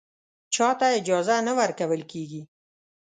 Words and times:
چا 0.53 0.69
ته 0.79 0.87
اجازه 0.99 1.35
نه 1.47 1.53
ورکول 1.59 2.01
کېږي 2.11 2.41